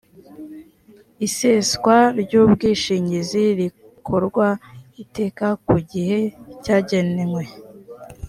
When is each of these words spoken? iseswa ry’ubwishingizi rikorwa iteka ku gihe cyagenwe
iseswa 1.27 1.97
ry’ubwishingizi 2.21 3.43
rikorwa 3.59 4.47
iteka 5.03 5.45
ku 5.67 5.75
gihe 5.91 6.19
cyagenwe 6.63 7.43